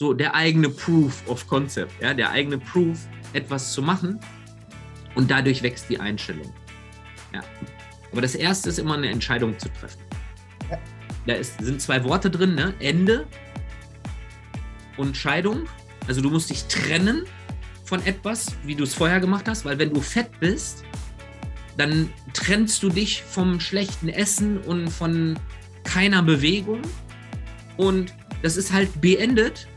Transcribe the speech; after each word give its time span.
so 0.00 0.14
der 0.14 0.34
eigene 0.34 0.70
Proof 0.70 1.22
of 1.28 1.46
Concept, 1.46 1.92
ja, 2.00 2.14
der 2.14 2.30
eigene 2.30 2.56
Proof, 2.56 3.06
etwas 3.34 3.74
zu 3.74 3.82
machen 3.82 4.18
und 5.14 5.30
dadurch 5.30 5.62
wächst 5.62 5.90
die 5.90 6.00
Einstellung. 6.00 6.50
Ja. 7.34 7.42
Aber 8.10 8.22
das 8.22 8.34
erste 8.34 8.70
ist 8.70 8.78
immer 8.78 8.94
eine 8.94 9.10
Entscheidung 9.10 9.58
zu 9.58 9.68
treffen. 9.68 10.00
Ja. 10.70 10.78
Da 11.26 11.34
ist, 11.34 11.62
sind 11.62 11.82
zwei 11.82 12.02
Worte 12.02 12.30
drin, 12.30 12.54
ne? 12.54 12.72
Ende 12.80 13.26
und 14.96 15.18
Scheidung. 15.18 15.68
Also 16.08 16.22
du 16.22 16.30
musst 16.30 16.48
dich 16.48 16.64
trennen 16.64 17.24
von 17.84 18.02
etwas, 18.06 18.56
wie 18.64 18.74
du 18.74 18.84
es 18.84 18.94
vorher 18.94 19.20
gemacht 19.20 19.48
hast, 19.48 19.66
weil 19.66 19.78
wenn 19.78 19.92
du 19.92 20.00
fett 20.00 20.30
bist, 20.40 20.82
dann 21.76 22.10
trennst 22.32 22.82
du 22.82 22.88
dich 22.88 23.22
vom 23.22 23.60
schlechten 23.60 24.08
Essen 24.08 24.56
und 24.62 24.88
von 24.88 25.38
keiner 25.84 26.22
Bewegung 26.22 26.80
und 27.76 28.14
das 28.42 28.56
ist 28.56 28.72
halt 28.72 29.02
beendet 29.02 29.68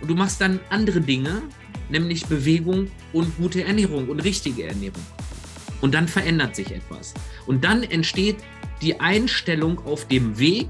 und 0.00 0.08
du 0.08 0.14
machst 0.14 0.40
dann 0.40 0.60
andere 0.70 1.00
Dinge, 1.00 1.42
nämlich 1.88 2.26
Bewegung 2.26 2.90
und 3.12 3.36
gute 3.36 3.64
Ernährung 3.64 4.08
und 4.08 4.20
richtige 4.20 4.66
Ernährung. 4.66 5.02
Und 5.80 5.94
dann 5.94 6.08
verändert 6.08 6.56
sich 6.56 6.72
etwas. 6.72 7.14
Und 7.46 7.64
dann 7.64 7.82
entsteht 7.82 8.36
die 8.82 9.00
Einstellung 9.00 9.84
auf 9.86 10.06
dem 10.06 10.38
Weg. 10.38 10.68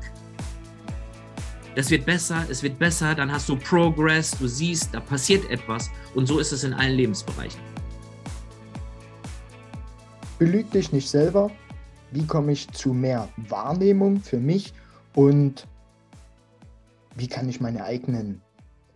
Das 1.76 1.90
wird 1.90 2.04
besser, 2.04 2.44
es 2.48 2.62
wird 2.62 2.78
besser, 2.78 3.14
dann 3.14 3.30
hast 3.30 3.48
du 3.48 3.56
Progress, 3.56 4.32
du 4.32 4.48
siehst, 4.48 4.92
da 4.92 5.00
passiert 5.00 5.48
etwas. 5.50 5.90
Und 6.14 6.26
so 6.26 6.38
ist 6.38 6.52
es 6.52 6.64
in 6.64 6.72
allen 6.72 6.96
Lebensbereichen. 6.96 7.60
Belüg 10.38 10.70
dich 10.70 10.90
nicht 10.92 11.08
selber. 11.08 11.50
Wie 12.12 12.26
komme 12.26 12.52
ich 12.52 12.68
zu 12.72 12.92
mehr 12.92 13.28
Wahrnehmung 13.36 14.20
für 14.20 14.38
mich 14.38 14.72
und 15.14 15.66
wie 17.14 17.28
kann 17.28 17.48
ich 17.48 17.60
meine 17.60 17.84
eigenen 17.84 18.40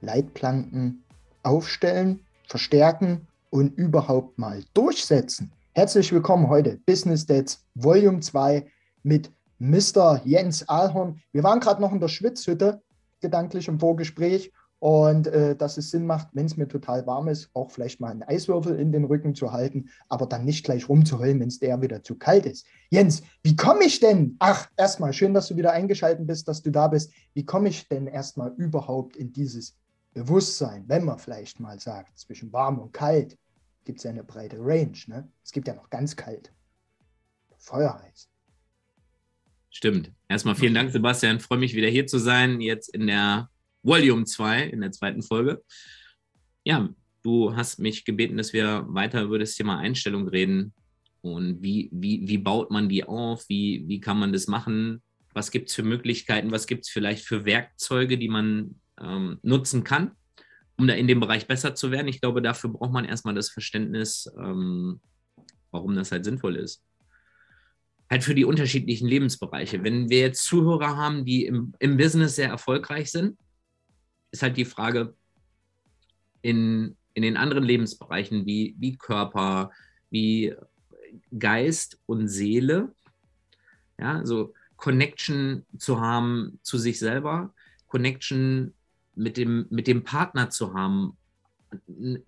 Leitplanken 0.04 1.02
aufstellen, 1.42 2.20
verstärken 2.46 3.26
und 3.50 3.76
überhaupt 3.76 4.38
mal 4.38 4.62
durchsetzen. 4.74 5.50
Herzlich 5.72 6.12
willkommen 6.12 6.48
heute 6.48 6.78
Business 6.86 7.26
Dads 7.26 7.64
Volume 7.74 8.20
2 8.20 8.66
mit 9.02 9.32
Mr. 9.58 10.20
Jens 10.24 10.68
Ahlhorn. 10.68 11.20
Wir 11.32 11.42
waren 11.42 11.60
gerade 11.60 11.80
noch 11.80 11.92
in 11.92 12.00
der 12.00 12.08
Schwitzhütte, 12.08 12.82
gedanklich 13.20 13.68
im 13.68 13.80
Vorgespräch. 13.80 14.52
Und 14.80 15.28
äh, 15.28 15.56
dass 15.56 15.78
es 15.78 15.90
Sinn 15.90 16.04
macht, 16.04 16.28
wenn 16.34 16.44
es 16.44 16.58
mir 16.58 16.68
total 16.68 17.06
warm 17.06 17.28
ist, 17.28 17.48
auch 17.54 17.70
vielleicht 17.70 18.00
mal 18.00 18.10
einen 18.10 18.22
Eiswürfel 18.22 18.78
in 18.78 18.92
den 18.92 19.04
Rücken 19.04 19.34
zu 19.34 19.50
halten, 19.50 19.88
aber 20.10 20.26
dann 20.26 20.44
nicht 20.44 20.62
gleich 20.62 20.90
rumzuheulen, 20.90 21.40
wenn 21.40 21.48
es 21.48 21.58
der 21.58 21.80
wieder 21.80 22.02
zu 22.02 22.18
kalt 22.18 22.44
ist. 22.44 22.66
Jens, 22.90 23.22
wie 23.42 23.56
komme 23.56 23.84
ich 23.84 24.00
denn? 24.00 24.36
Ach, 24.40 24.68
erstmal 24.76 25.14
schön, 25.14 25.32
dass 25.32 25.48
du 25.48 25.56
wieder 25.56 25.72
eingeschaltet 25.72 26.26
bist, 26.26 26.48
dass 26.48 26.60
du 26.60 26.70
da 26.70 26.88
bist. 26.88 27.12
Wie 27.32 27.46
komme 27.46 27.70
ich 27.70 27.88
denn 27.88 28.06
erstmal 28.06 28.52
überhaupt 28.58 29.16
in 29.16 29.32
dieses 29.32 29.74
Bewusstsein, 30.14 30.84
wenn 30.86 31.04
man 31.04 31.18
vielleicht 31.18 31.60
mal 31.60 31.78
sagt, 31.78 32.18
zwischen 32.18 32.52
warm 32.52 32.78
und 32.78 32.92
kalt 32.92 33.36
gibt 33.84 33.98
es 33.98 34.04
ja 34.04 34.10
eine 34.10 34.24
breite 34.24 34.56
Range. 34.58 34.96
Ne? 35.08 35.28
Es 35.44 35.52
gibt 35.52 35.68
ja 35.68 35.74
noch 35.74 35.90
ganz 35.90 36.16
kalt. 36.16 36.52
Feuerheiß. 37.58 38.30
Stimmt. 39.70 40.12
Erstmal 40.28 40.54
vielen 40.54 40.74
Dank, 40.74 40.92
Sebastian. 40.92 41.40
Freue 41.40 41.58
mich 41.58 41.74
wieder 41.74 41.88
hier 41.88 42.06
zu 42.06 42.18
sein, 42.18 42.60
jetzt 42.60 42.88
in 42.94 43.06
der 43.06 43.50
Volume 43.82 44.24
2, 44.24 44.68
in 44.68 44.80
der 44.80 44.92
zweiten 44.92 45.22
Folge. 45.22 45.62
Ja, 46.62 46.88
du 47.22 47.56
hast 47.56 47.78
mich 47.78 48.04
gebeten, 48.04 48.36
dass 48.36 48.52
wir 48.52 48.84
weiter 48.88 49.22
über 49.22 49.38
das 49.38 49.54
Thema 49.54 49.78
Einstellung 49.78 50.28
reden. 50.28 50.72
Und 51.22 51.62
wie, 51.62 51.88
wie, 51.92 52.28
wie 52.28 52.38
baut 52.38 52.70
man 52.70 52.88
die 52.88 53.04
auf? 53.04 53.48
Wie, 53.48 53.84
wie 53.88 54.00
kann 54.00 54.18
man 54.18 54.32
das 54.32 54.46
machen? 54.46 55.02
Was 55.32 55.50
gibt 55.50 55.70
es 55.70 55.74
für 55.74 55.82
Möglichkeiten? 55.82 56.52
Was 56.52 56.66
gibt 56.66 56.84
es 56.84 56.90
vielleicht 56.90 57.24
für 57.24 57.44
Werkzeuge, 57.44 58.16
die 58.16 58.28
man 58.28 58.80
ähm, 59.00 59.38
nutzen 59.42 59.84
kann, 59.84 60.12
um 60.76 60.86
da 60.86 60.94
in 60.94 61.06
dem 61.06 61.20
Bereich 61.20 61.46
besser 61.46 61.74
zu 61.74 61.90
werden. 61.90 62.08
Ich 62.08 62.20
glaube, 62.20 62.42
dafür 62.42 62.70
braucht 62.70 62.92
man 62.92 63.04
erstmal 63.04 63.34
das 63.34 63.50
Verständnis, 63.50 64.30
ähm, 64.38 65.00
warum 65.70 65.94
das 65.94 66.12
halt 66.12 66.24
sinnvoll 66.24 66.56
ist. 66.56 66.82
Halt 68.10 68.22
für 68.22 68.34
die 68.34 68.44
unterschiedlichen 68.44 69.08
Lebensbereiche. 69.08 69.82
Wenn 69.82 70.10
wir 70.10 70.20
jetzt 70.20 70.44
Zuhörer 70.44 70.96
haben, 70.96 71.24
die 71.24 71.46
im, 71.46 71.72
im 71.78 71.96
Business 71.96 72.36
sehr 72.36 72.48
erfolgreich 72.48 73.10
sind, 73.10 73.38
ist 74.30 74.42
halt 74.42 74.56
die 74.56 74.64
Frage, 74.64 75.14
in, 76.42 76.96
in 77.14 77.22
den 77.22 77.38
anderen 77.38 77.64
Lebensbereichen 77.64 78.44
wie, 78.44 78.76
wie 78.78 78.96
Körper, 78.96 79.70
wie 80.10 80.54
Geist 81.38 81.98
und 82.06 82.28
Seele, 82.28 82.94
ja, 83.98 84.24
so 84.26 84.52
Connection 84.76 85.64
zu 85.78 86.00
haben 86.00 86.58
zu 86.62 86.76
sich 86.76 86.98
selber, 86.98 87.54
Connection 87.86 88.74
mit 89.16 89.36
dem, 89.36 89.66
mit 89.70 89.86
dem 89.86 90.04
Partner 90.04 90.50
zu 90.50 90.74
haben, 90.74 91.16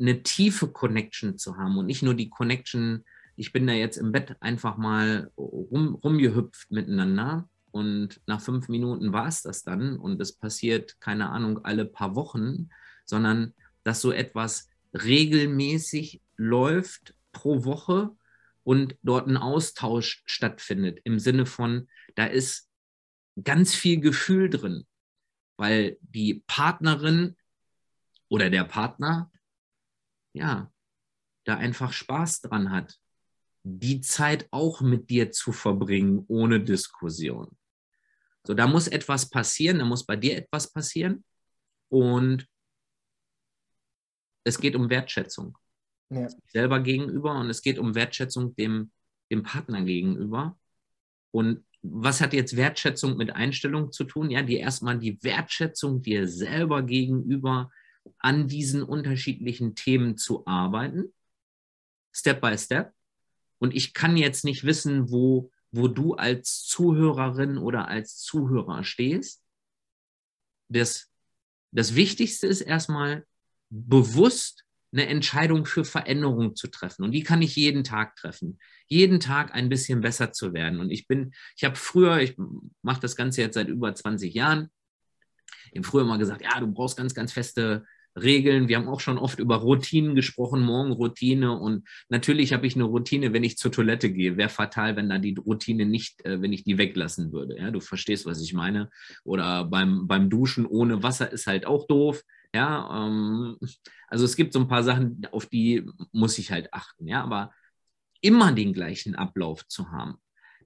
eine 0.01 0.23
tiefe 0.23 0.69
Connection 0.69 1.39
zu 1.39 1.57
haben 1.57 1.79
und 1.79 1.87
nicht 1.87 2.03
nur 2.03 2.15
die 2.15 2.29
Connection, 2.31 3.05
ich 3.37 3.53
bin 3.53 3.67
da 3.67 3.73
jetzt 3.73 3.97
im 3.97 4.13
Bett 4.13 4.37
einfach 4.41 4.77
mal 4.77 5.31
rum, 5.37 5.95
rumgehüpft 5.95 6.71
miteinander 6.71 7.49
und 7.71 8.21
nach 8.27 8.41
fünf 8.41 8.69
Minuten 8.69 9.13
war 9.13 9.29
es 9.29 9.43
das 9.43 9.63
dann 9.63 9.99
und 9.99 10.21
es 10.21 10.33
passiert, 10.33 11.01
keine 11.01 11.31
Ahnung, 11.31 11.65
alle 11.65 11.85
paar 11.85 12.17
Wochen, 12.17 12.71
sondern 13.05 13.55
dass 13.85 14.01
so 14.01 14.11
etwas 14.11 14.69
regelmäßig 14.95 16.23
läuft 16.37 17.15
pro 17.33 17.65
Woche 17.65 18.11
und 18.65 18.97
dort 19.03 19.29
ein 19.29 19.37
Austausch 19.37 20.23
stattfindet 20.27 21.01
im 21.05 21.19
Sinne 21.19 21.47
von, 21.47 21.89
da 22.15 22.25
ist 22.25 22.69
ganz 23.45 23.75
viel 23.75 24.01
Gefühl 24.01 24.49
drin 24.49 24.87
weil 25.57 25.99
die 26.01 26.43
Partnerin 26.47 27.37
oder 28.29 28.51
der 28.51 28.65
Partner, 28.65 29.31
ja, 30.33 30.73
da 31.45 31.57
einfach 31.57 31.93
Spaß 31.93 32.43
dran 32.43 32.71
hat, 32.71 32.99
die 33.63 34.01
Zeit 34.01 34.49
auch 34.51 34.81
mit 34.81 35.11
dir 35.11 35.33
zu 35.33 35.53
verbringen, 35.53 36.25
ohne 36.29 36.63
Diskussion. 36.63 37.57
So, 38.45 38.55
da 38.55 38.67
muss 38.67 38.87
etwas 38.87 39.29
passieren, 39.29 39.79
da 39.79 39.85
muss 39.85 40.07
bei 40.07 40.17
dir 40.17 40.37
etwas 40.37 40.73
passieren 40.73 41.25
und 41.89 42.47
es 44.45 44.61
geht 44.61 44.77
um 44.77 44.89
Wertschätzung. 44.89 45.59
Ja. 46.11 46.29
Selber 46.47 46.81
gegenüber 46.81 47.41
und 47.41 47.51
es 47.51 47.63
geht 47.63 47.79
um 47.81 47.97
Wertschätzung 47.97 48.55
dem, 48.55 48.93
dem 49.33 49.43
Partner 49.43 49.83
gegenüber. 49.83 50.57
Und 51.33 51.66
was 51.93 52.21
hat 52.21 52.33
jetzt 52.33 52.57
Wertschätzung 52.57 53.17
mit 53.17 53.31
Einstellung 53.31 53.93
zu 53.93 54.05
tun? 54.05 54.31
Ja, 54.31 54.43
die 54.43 54.57
erstmal 54.57 54.99
die 54.99 55.23
Wertschätzung 55.23 56.03
dir 56.03 56.29
selber 56.29 56.83
gegenüber 56.83 57.71
an 58.19 58.49
diesen 58.49 58.83
unterschiedlichen 58.83 59.75
Themen 59.75 60.17
zu 60.17 60.47
arbeiten, 60.47 61.13
Step 62.13 62.41
by 62.41 62.57
Step. 62.57 62.93
Und 63.59 63.75
ich 63.75 63.95
kann 63.95 64.17
jetzt 64.17 64.45
nicht 64.45 64.65
wissen, 64.65 65.11
wo, 65.11 65.51
wo 65.73 65.89
du 65.89 66.15
als 66.15 66.63
Zuhörerin 66.65 67.59
oder 67.59 67.89
als 67.89 68.19
Zuhörer 68.19 68.85
stehst. 68.85 69.43
Das, 70.69 71.11
das 71.73 71.95
Wichtigste 71.95 72.47
ist 72.47 72.61
erstmal 72.61 73.27
bewusst 73.71 74.66
eine 74.93 75.07
Entscheidung 75.09 75.67
für 75.67 75.85
Veränderung 75.85 76.55
zu 76.57 76.69
treffen. 76.69 77.05
Und 77.05 77.13
die 77.13 77.23
kann 77.23 77.43
ich 77.43 77.57
jeden 77.57 77.85
Tag 77.85 78.17
treffen. 78.17 78.59
Jeden 78.87 79.21
Tag 79.21 79.55
ein 79.55 79.69
bisschen 79.69 80.01
besser 80.01 80.33
zu 80.33 80.53
werden. 80.53 80.81
Und 80.81 80.91
ich 80.91 81.07
bin, 81.07 81.33
ich 81.57 81.65
habe 81.65 81.77
früher, 81.77 82.21
ich 82.21 82.37
mache 82.83 83.01
das 83.01 83.17
Ganze 83.17 83.43
jetzt 83.43 83.55
seit 83.55 83.69
über 83.69 83.95
20 83.95 84.33
Jahren, 84.33 84.71
ich 85.73 85.87
früher 85.87 86.03
immer 86.03 86.19
gesagt, 86.19 86.43
ja, 86.43 86.59
du 86.61 86.69
brauchst 86.69 86.97
ganz, 86.97 87.15
ganz 87.15 87.33
feste 87.33 87.85
Regeln. 88.17 88.69
Wir 88.69 88.77
haben 88.77 88.89
auch 88.89 89.01
schon 89.01 89.19
oft 89.19 89.39
über 89.39 89.57
Routinen 89.57 90.15
gesprochen, 90.15 90.63
Morgenroutine. 90.63 91.59
Und 91.59 91.87
natürlich 92.09 92.53
habe 92.53 92.67
ich 92.67 92.75
eine 92.75 92.85
Routine, 92.85 93.33
wenn 93.33 93.45
ich 93.45 93.59
zur 93.59 93.73
Toilette 93.73 94.11
gehe. 94.11 94.37
Wäre 94.37 94.49
fatal, 94.49 94.97
wenn 94.97 95.09
da 95.09 95.19
die 95.19 95.35
Routine 95.35 95.85
nicht, 95.85 96.25
äh, 96.25 96.41
wenn 96.41 96.53
ich 96.53 96.65
die 96.65 96.79
weglassen 96.79 97.33
würde. 97.33 97.59
Ja, 97.59 97.71
du 97.71 97.81
verstehst, 97.81 98.25
was 98.27 98.41
ich 98.41 98.55
meine. 98.55 98.91
Oder 99.25 99.65
beim, 99.65 100.07
beim 100.07 100.31
Duschen 100.31 100.67
ohne 100.67 101.03
Wasser 101.03 101.31
ist 101.31 101.47
halt 101.47 101.67
auch 101.67 101.87
doof. 101.87 102.23
Ja, 102.57 103.07
ähm, 103.07 103.59
also 104.09 104.25
es 104.25 104.35
gibt 104.35 104.55
so 104.55 104.61
ein 104.61 104.69
paar 104.69 104.83
Sachen, 104.83 105.27
auf 105.31 105.45
die 105.45 105.87
muss 106.13 106.39
ich 106.39 106.51
halt 106.51 106.73
achten. 106.73 107.07
Ja, 107.07 107.23
aber 107.23 107.53
immer 108.23 108.53
den 108.53 108.73
gleichen 108.73 109.15
Ablauf 109.15 109.69
zu 109.69 109.91
haben, 109.91 110.17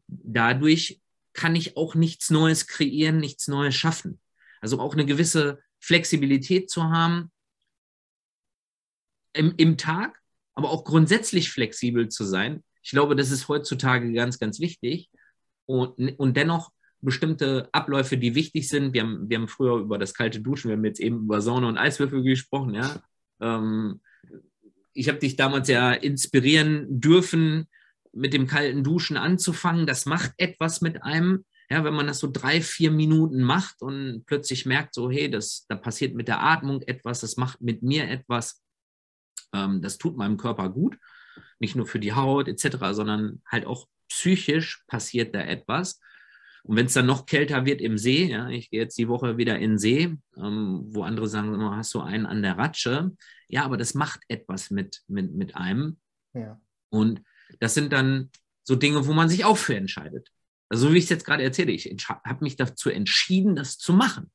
dadurch 0.07 1.03
kann 1.33 1.57
ich 1.57 1.77
auch 1.77 1.97
nichts 1.97 2.31
Neues 2.31 2.69
kreieren, 2.69 3.19
nichts 3.19 3.49
Neues 3.49 3.75
schaffen. 3.75 4.21
Also 4.61 4.79
auch 4.79 4.95
eine 4.95 5.05
gewisse 5.05 5.61
Flexibilität 5.81 6.71
zu 6.71 6.85
haben 6.85 7.33
im, 9.33 9.55
im 9.57 9.77
Tag, 9.77 10.21
aber 10.55 10.71
auch 10.71 10.85
grundsätzlich 10.85 11.51
flexibel 11.51 12.09
zu 12.09 12.23
sein. 12.25 12.63
Ich 12.83 12.91
glaube, 12.91 13.17
das 13.17 13.33
ist 13.33 13.49
heutzutage 13.49 14.13
ganz, 14.13 14.39
ganz 14.39 14.61
wichtig. 14.61 15.11
Und, 15.67 16.19
und 16.21 16.37
dennoch 16.37 16.71
bestimmte 17.03 17.69
Abläufe, 17.73 18.17
die 18.17 18.35
wichtig 18.35 18.69
sind. 18.69 18.93
Wir 18.93 19.03
haben, 19.03 19.29
wir 19.29 19.39
haben 19.39 19.49
früher 19.49 19.79
über 19.79 19.99
das 19.99 20.15
kalte 20.15 20.41
Duschen, 20.41 20.69
wir 20.69 20.77
haben 20.77 20.85
jetzt 20.85 21.01
eben 21.01 21.25
über 21.25 21.41
Sauna 21.41 21.69
und 21.69 21.79
Eiswürfel 21.79 22.23
gesprochen, 22.23 22.75
ja. 22.75 23.03
Ähm, 23.41 24.01
ich 24.93 25.09
habe 25.09 25.19
dich 25.19 25.37
damals 25.37 25.69
ja 25.69 25.93
inspirieren 25.93 27.01
dürfen, 27.01 27.69
mit 28.13 28.33
dem 28.33 28.47
kalten 28.47 28.83
Duschen 28.85 29.17
anzufangen. 29.17 29.87
Das 29.87 30.07
macht 30.07 30.33
etwas 30.37 30.81
mit 30.81 31.03
einem. 31.03 31.45
Ja, 31.71 31.85
wenn 31.85 31.95
man 31.95 32.09
das 32.09 32.19
so 32.19 32.29
drei, 32.31 32.61
vier 32.61 32.91
Minuten 32.91 33.43
macht 33.43 33.81
und 33.81 34.25
plötzlich 34.27 34.67
merkt, 34.67 34.93
so, 34.93 35.09
hey, 35.09 35.31
das, 35.31 35.67
da 35.69 35.77
passiert 35.77 36.17
mit 36.17 36.27
der 36.27 36.43
Atmung 36.43 36.83
etwas, 36.83 37.21
das 37.21 37.37
macht 37.37 37.61
mit 37.61 37.83
mir 37.83 38.09
etwas, 38.09 38.61
ähm, 39.55 39.81
das 39.81 39.97
tut 39.97 40.17
meinem 40.17 40.37
Körper 40.37 40.69
gut, 40.69 40.99
nicht 41.61 41.77
nur 41.77 41.87
für 41.87 42.01
die 42.01 42.13
Haut 42.13 42.49
etc., 42.49 42.79
sondern 42.91 43.41
halt 43.47 43.67
auch 43.67 43.87
psychisch 44.09 44.83
passiert 44.89 45.33
da 45.33 45.43
etwas. 45.43 46.01
Und 46.65 46.77
wenn 46.77 46.87
es 46.87 46.93
dann 46.93 47.07
noch 47.07 47.27
kälter 47.27 47.65
wird 47.65 47.81
im 47.81 47.99
See, 47.99 48.27
ja, 48.27 48.49
ich 48.49 48.71
gehe 48.71 48.81
jetzt 48.81 48.99
die 48.99 49.09
Woche 49.09 49.37
wieder 49.37 49.57
in 49.57 49.73
den 49.73 49.79
See, 49.79 50.17
ähm, 50.37 50.83
wo 50.89 51.03
andere 51.03 51.29
sagen, 51.29 51.55
oh, 51.55 51.75
hast 51.75 51.95
du 51.95 52.01
einen 52.01 52.27
an 52.27 52.43
der 52.43 52.59
Ratsche. 52.59 53.13
Ja, 53.49 53.65
aber 53.65 53.77
das 53.77 53.95
macht 53.95 54.21
etwas 54.29 54.71
mit, 54.71 55.03
mit, 55.09 55.35
mit 55.35 55.57
einem. 55.57 55.99
Ja. 56.35 56.61
Und 56.91 57.23
das 57.59 57.75
sind 57.75 57.93
dann 57.93 58.31
so 58.63 58.77
Dinge, 58.77 59.07
wo 59.07 59.13
man 59.13 59.29
sich 59.29 59.45
auch 59.45 59.57
für 59.57 59.75
entscheidet. 59.75 60.31
Also 60.69 60.87
so 60.87 60.95
wie 60.95 60.99
ich 60.99 61.05
es 61.05 61.11
jetzt 61.11 61.25
gerade 61.25 61.43
erzähle, 61.43 61.73
ich 61.73 61.87
habe 62.09 62.45
mich 62.45 62.57
dazu 62.57 62.91
entschieden, 62.91 63.57
das 63.57 63.79
zu 63.79 63.93
machen. 63.93 64.31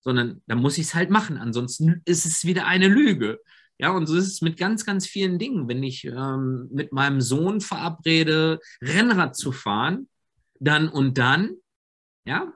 Sondern 0.00 0.42
da 0.46 0.54
muss 0.54 0.78
ich 0.78 0.86
es 0.86 0.94
halt 0.94 1.10
machen. 1.10 1.38
Ansonsten 1.38 2.02
ist 2.04 2.24
es 2.24 2.44
wieder 2.44 2.66
eine 2.66 2.86
Lüge. 2.86 3.40
Ja, 3.78 3.90
und 3.90 4.06
so 4.06 4.16
ist 4.16 4.28
es 4.28 4.42
mit 4.42 4.56
ganz, 4.56 4.84
ganz 4.84 5.06
vielen 5.06 5.38
Dingen. 5.38 5.68
Wenn 5.68 5.82
ich 5.82 6.04
ähm, 6.04 6.68
mit 6.70 6.92
meinem 6.92 7.20
Sohn 7.20 7.60
verabrede, 7.60 8.60
Rennrad 8.80 9.36
zu 9.36 9.52
fahren, 9.52 10.08
dann 10.60 10.88
und 10.88 11.18
dann, 11.18 11.56
ja, 12.24 12.52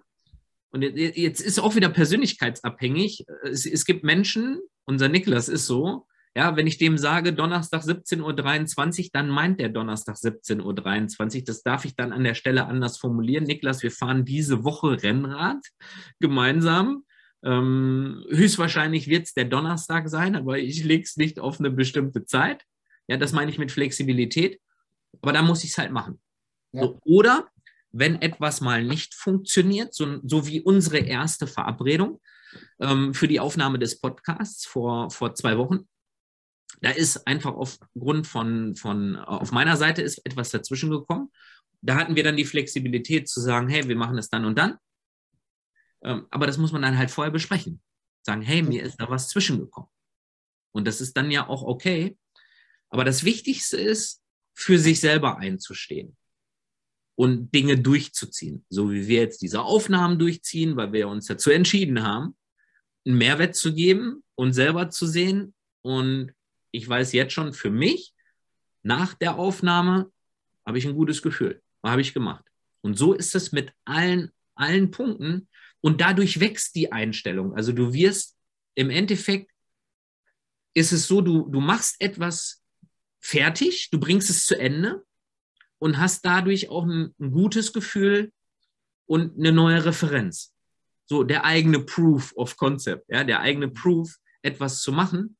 und 0.70 0.82
jetzt 0.82 1.40
ist 1.40 1.58
auch 1.58 1.76
wieder 1.76 1.90
persönlichkeitsabhängig. 1.90 3.26
Es, 3.44 3.66
es 3.66 3.84
gibt 3.84 4.04
Menschen, 4.04 4.60
unser 4.84 5.08
Niklas 5.08 5.48
ist 5.48 5.66
so, 5.66 6.06
ja, 6.34 6.56
wenn 6.56 6.66
ich 6.66 6.78
dem 6.78 6.96
sage, 6.96 7.34
Donnerstag 7.34 7.82
17.23 7.82 9.04
Uhr, 9.04 9.10
dann 9.12 9.28
meint 9.28 9.60
der 9.60 9.68
Donnerstag 9.68 10.16
17.23 10.16 11.36
Uhr. 11.36 11.44
Das 11.44 11.62
darf 11.62 11.84
ich 11.84 11.94
dann 11.94 12.12
an 12.12 12.24
der 12.24 12.34
Stelle 12.34 12.66
anders 12.66 12.96
formulieren. 12.96 13.44
Niklas, 13.44 13.82
wir 13.82 13.90
fahren 13.90 14.24
diese 14.24 14.64
Woche 14.64 15.02
Rennrad 15.02 15.62
gemeinsam. 16.20 17.04
Ähm, 17.44 18.24
höchstwahrscheinlich 18.30 19.08
wird 19.08 19.26
es 19.26 19.34
der 19.34 19.44
Donnerstag 19.44 20.08
sein, 20.08 20.34
aber 20.34 20.58
ich 20.58 20.82
lege 20.84 21.02
es 21.02 21.18
nicht 21.18 21.38
auf 21.38 21.58
eine 21.58 21.70
bestimmte 21.70 22.24
Zeit. 22.24 22.64
Ja, 23.08 23.18
das 23.18 23.32
meine 23.32 23.50
ich 23.50 23.58
mit 23.58 23.70
Flexibilität. 23.70 24.58
Aber 25.20 25.32
da 25.32 25.42
muss 25.42 25.64
ich 25.64 25.70
es 25.70 25.78
halt 25.78 25.92
machen. 25.92 26.18
Ja. 26.72 26.84
So, 26.84 26.98
oder 27.04 27.48
wenn 27.92 28.20
etwas 28.20 28.60
mal 28.60 28.82
nicht 28.82 29.14
funktioniert, 29.14 29.94
so, 29.94 30.20
so 30.24 30.46
wie 30.46 30.62
unsere 30.62 30.98
erste 30.98 31.46
Verabredung 31.46 32.20
ähm, 32.80 33.14
für 33.14 33.28
die 33.28 33.40
Aufnahme 33.40 33.78
des 33.78 34.00
Podcasts 34.00 34.66
vor, 34.66 35.10
vor 35.10 35.34
zwei 35.34 35.58
Wochen, 35.58 35.88
da 36.80 36.90
ist 36.90 37.26
einfach 37.26 37.52
aufgrund 37.52 38.26
von, 38.26 38.74
von, 38.76 39.16
auf 39.16 39.52
meiner 39.52 39.76
Seite 39.76 40.02
ist 40.02 40.24
etwas 40.24 40.50
dazwischen 40.50 40.90
gekommen. 40.90 41.30
Da 41.82 41.96
hatten 41.96 42.16
wir 42.16 42.24
dann 42.24 42.36
die 42.36 42.44
Flexibilität 42.44 43.28
zu 43.28 43.40
sagen, 43.40 43.68
hey, 43.68 43.86
wir 43.86 43.96
machen 43.96 44.18
es 44.18 44.30
dann 44.30 44.44
und 44.44 44.58
dann. 44.58 44.78
Ähm, 46.02 46.26
aber 46.30 46.46
das 46.46 46.58
muss 46.58 46.72
man 46.72 46.82
dann 46.82 46.98
halt 46.98 47.10
vorher 47.10 47.30
besprechen. 47.30 47.82
Sagen, 48.22 48.42
hey, 48.42 48.62
mir 48.62 48.82
ist 48.82 48.96
da 48.96 49.08
was 49.08 49.28
zwischengekommen. 49.28 49.90
Und 50.72 50.86
das 50.86 51.00
ist 51.00 51.16
dann 51.16 51.30
ja 51.30 51.46
auch 51.46 51.62
okay. 51.62 52.16
Aber 52.88 53.04
das 53.04 53.24
Wichtigste 53.24 53.76
ist, 53.76 54.22
für 54.54 54.78
sich 54.78 55.00
selber 55.00 55.38
einzustehen 55.38 56.16
und 57.22 57.54
Dinge 57.54 57.78
durchzuziehen. 57.78 58.66
So 58.68 58.90
wie 58.90 59.06
wir 59.06 59.20
jetzt 59.20 59.42
diese 59.42 59.62
Aufnahmen 59.62 60.18
durchziehen, 60.18 60.74
weil 60.74 60.92
wir 60.92 61.06
uns 61.06 61.26
dazu 61.26 61.52
entschieden 61.52 62.02
haben, 62.02 62.34
einen 63.06 63.16
Mehrwert 63.16 63.54
zu 63.54 63.72
geben 63.72 64.24
und 64.34 64.54
selber 64.54 64.90
zu 64.90 65.06
sehen 65.06 65.54
und 65.82 66.32
ich 66.72 66.88
weiß 66.88 67.12
jetzt 67.12 67.32
schon 67.32 67.52
für 67.52 67.70
mich, 67.70 68.12
nach 68.82 69.14
der 69.14 69.38
Aufnahme 69.38 70.10
habe 70.66 70.78
ich 70.78 70.84
ein 70.84 70.96
gutes 70.96 71.22
Gefühl. 71.22 71.62
Habe 71.84 72.00
ich 72.00 72.12
gemacht. 72.12 72.44
Und 72.80 72.98
so 72.98 73.12
ist 73.12 73.36
es 73.36 73.52
mit 73.52 73.72
allen, 73.84 74.32
allen 74.56 74.90
Punkten. 74.90 75.46
Und 75.80 76.00
dadurch 76.00 76.40
wächst 76.40 76.74
die 76.74 76.90
Einstellung. 76.90 77.54
Also 77.54 77.70
du 77.70 77.92
wirst 77.92 78.36
im 78.74 78.90
Endeffekt, 78.90 79.48
ist 80.74 80.90
es 80.90 81.06
so, 81.06 81.20
du, 81.20 81.48
du 81.48 81.60
machst 81.60 82.00
etwas 82.00 82.64
fertig, 83.20 83.90
du 83.92 84.00
bringst 84.00 84.28
es 84.28 84.44
zu 84.44 84.58
Ende 84.58 85.04
und 85.82 85.98
hast 85.98 86.24
dadurch 86.24 86.68
auch 86.68 86.84
ein, 86.84 87.12
ein 87.18 87.32
gutes 87.32 87.72
Gefühl 87.72 88.32
und 89.06 89.36
eine 89.36 89.50
neue 89.50 89.84
Referenz. 89.84 90.54
So 91.06 91.24
der 91.24 91.44
eigene 91.44 91.80
Proof 91.80 92.32
of 92.36 92.56
Concept, 92.56 93.04
ja, 93.08 93.24
der 93.24 93.40
eigene 93.40 93.68
Proof, 93.68 94.16
etwas 94.42 94.80
zu 94.80 94.92
machen. 94.92 95.36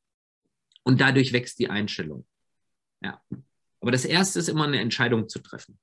Und 0.83 1.01
dadurch 1.01 1.33
wächst 1.33 1.61
die 1.61 1.71
Einstellung. 1.71 2.27
Ja. 3.01 3.23
Aber 3.81 3.93
das 3.93 4.05
erste 4.05 4.41
ist 4.41 4.49
immer 4.49 4.65
eine 4.65 4.81
Entscheidung 4.81 5.29
zu 5.29 5.39
treffen. 5.39 5.79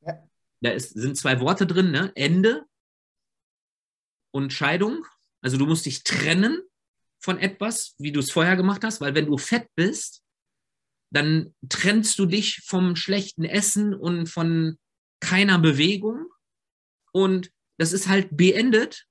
Ja. 0.00 0.26
Da 0.62 0.70
ist, 0.70 0.94
sind 0.94 1.18
zwei 1.18 1.38
Worte 1.40 1.66
drin, 1.66 1.90
ne? 1.90 2.10
Ende 2.14 2.64
und 4.30 4.54
Scheidung. 4.54 5.04
Also 5.42 5.58
du 5.58 5.66
musst 5.66 5.84
dich 5.84 6.02
trennen 6.02 6.62
von 7.18 7.38
etwas, 7.38 7.94
wie 7.98 8.12
du 8.12 8.20
es 8.20 8.32
vorher 8.32 8.56
gemacht 8.56 8.82
hast, 8.84 9.02
weil 9.02 9.14
wenn 9.14 9.26
du 9.26 9.36
fett 9.36 9.68
bist, 9.74 10.22
dann 11.10 11.54
trennst 11.68 12.18
du 12.18 12.26
dich 12.26 12.62
vom 12.64 12.96
schlechten 12.96 13.44
Essen 13.44 13.94
und 13.94 14.26
von 14.26 14.78
keiner 15.20 15.58
Bewegung 15.58 16.26
und 17.12 17.50
das 17.78 17.92
ist 17.92 18.08
halt 18.08 18.36
beendet 18.36 19.06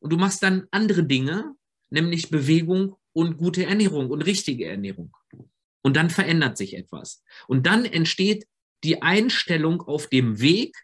und 0.00 0.12
du 0.12 0.16
machst 0.16 0.42
dann 0.42 0.66
andere 0.70 1.04
Dinge, 1.04 1.54
nämlich 1.90 2.30
Bewegung 2.30 2.96
und 3.12 3.38
gute 3.38 3.64
Ernährung 3.64 4.10
und 4.10 4.22
richtige 4.22 4.66
Ernährung. 4.66 5.16
Und 5.82 5.96
dann 5.96 6.10
verändert 6.10 6.56
sich 6.58 6.76
etwas. 6.76 7.22
Und 7.46 7.66
dann 7.66 7.84
entsteht 7.84 8.46
die 8.82 9.02
Einstellung 9.02 9.82
auf 9.82 10.08
dem 10.08 10.40
Weg, 10.40 10.76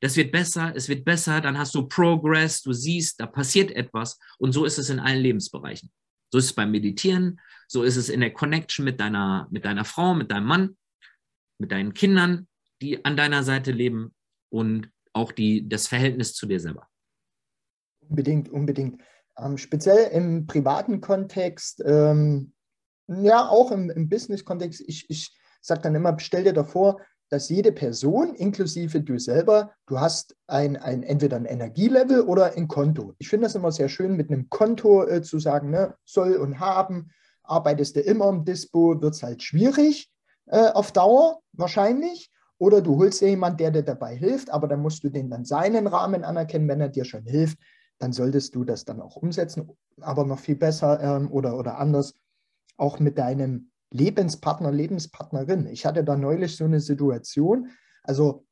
das 0.00 0.16
wird 0.16 0.30
besser, 0.30 0.72
es 0.76 0.88
wird 0.88 1.04
besser, 1.04 1.40
dann 1.40 1.58
hast 1.58 1.74
du 1.74 1.88
Progress, 1.88 2.62
du 2.62 2.72
siehst, 2.72 3.18
da 3.18 3.26
passiert 3.26 3.72
etwas. 3.72 4.18
Und 4.38 4.52
so 4.52 4.64
ist 4.64 4.78
es 4.78 4.90
in 4.90 5.00
allen 5.00 5.20
Lebensbereichen. 5.20 5.90
So 6.30 6.38
ist 6.38 6.46
es 6.46 6.52
beim 6.52 6.70
Meditieren, 6.70 7.40
so 7.68 7.82
ist 7.82 7.96
es 7.96 8.08
in 8.08 8.20
der 8.20 8.32
Connection 8.32 8.84
mit 8.84 9.00
deiner, 9.00 9.48
mit 9.50 9.64
deiner 9.64 9.84
Frau, 9.84 10.14
mit 10.14 10.30
deinem 10.30 10.46
Mann, 10.46 10.76
mit 11.58 11.72
deinen 11.72 11.94
Kindern, 11.94 12.46
die 12.82 13.04
an 13.04 13.16
deiner 13.16 13.42
Seite 13.42 13.72
leben 13.72 14.14
und 14.50 14.90
auch 15.12 15.32
die, 15.32 15.68
das 15.68 15.88
Verhältnis 15.88 16.34
zu 16.34 16.46
dir 16.46 16.60
selber. 16.60 16.88
Unbedingt, 18.00 18.48
unbedingt. 18.48 19.00
Ähm, 19.36 19.58
speziell 19.58 20.10
im 20.12 20.46
privaten 20.46 21.00
Kontext, 21.00 21.82
ähm, 21.84 22.52
ja, 23.06 23.48
auch 23.48 23.70
im, 23.70 23.90
im 23.90 24.08
Business-Kontext, 24.08 24.82
ich, 24.86 25.08
ich 25.08 25.36
sage 25.60 25.80
dann 25.82 25.94
immer, 25.94 26.18
stell 26.18 26.44
dir 26.44 26.52
davor, 26.52 27.00
dass 27.30 27.48
jede 27.48 27.72
Person, 27.72 28.34
inklusive 28.34 29.00
du 29.00 29.18
selber, 29.18 29.72
du 29.86 30.00
hast 30.00 30.36
ein, 30.46 30.76
ein 30.76 31.02
entweder 31.02 31.36
ein 31.36 31.44
Energielevel 31.44 32.22
oder 32.22 32.56
ein 32.56 32.68
Konto. 32.68 33.14
Ich 33.18 33.28
finde 33.28 33.46
das 33.46 33.54
immer 33.54 33.72
sehr 33.72 33.88
schön, 33.88 34.16
mit 34.16 34.30
einem 34.30 34.48
Konto 34.48 35.04
äh, 35.06 35.22
zu 35.22 35.38
sagen, 35.38 35.70
ne, 35.70 35.94
soll 36.04 36.36
und 36.36 36.58
haben. 36.60 37.10
Arbeitest 37.42 37.96
du 37.96 38.00
immer 38.00 38.28
im 38.28 38.44
Dispo, 38.44 39.00
wird 39.00 39.14
es 39.14 39.22
halt 39.22 39.42
schwierig 39.42 40.10
äh, 40.46 40.68
auf 40.68 40.92
Dauer 40.92 41.40
wahrscheinlich. 41.52 42.30
Oder 42.58 42.80
du 42.80 42.96
holst 42.96 43.20
dir 43.20 43.28
jemanden, 43.28 43.58
der 43.58 43.70
dir 43.70 43.82
dabei 43.82 44.16
hilft, 44.16 44.50
aber 44.50 44.66
dann 44.66 44.80
musst 44.80 45.04
du 45.04 45.10
den 45.10 45.30
dann 45.30 45.44
seinen 45.44 45.86
Rahmen 45.86 46.24
anerkennen, 46.24 46.68
wenn 46.68 46.80
er 46.80 46.88
dir 46.88 47.04
schon 47.04 47.24
hilft 47.24 47.58
dann 47.98 48.12
solltest 48.12 48.54
du 48.54 48.64
das 48.64 48.84
dann 48.84 49.00
auch 49.00 49.16
umsetzen, 49.16 49.70
aber 50.00 50.24
noch 50.24 50.38
viel 50.38 50.56
besser 50.56 51.00
ähm, 51.00 51.30
oder, 51.30 51.58
oder 51.58 51.78
anders 51.78 52.14
auch 52.76 53.00
mit 53.00 53.18
deinem 53.18 53.70
Lebenspartner, 53.90 54.70
Lebenspartnerin. 54.70 55.66
Ich 55.66 55.86
hatte 55.86 56.04
da 56.04 56.16
neulich 56.16 56.56
so 56.56 56.64
eine 56.64 56.80
Situation, 56.80 57.70
also 58.02 58.44